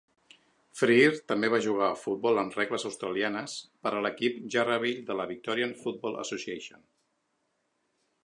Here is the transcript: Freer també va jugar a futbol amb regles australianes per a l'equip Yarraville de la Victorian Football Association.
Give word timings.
Freer 0.77 1.09
també 1.31 1.49
va 1.53 1.59
jugar 1.65 1.85
a 1.87 1.97
futbol 2.03 2.39
amb 2.43 2.55
regles 2.59 2.85
australianes 2.89 3.57
per 3.87 3.93
a 3.97 4.01
l'equip 4.05 4.41
Yarraville 4.55 5.05
de 5.11 5.17
la 5.21 5.29
Victorian 5.33 5.75
Football 5.83 6.17
Association. 6.23 6.83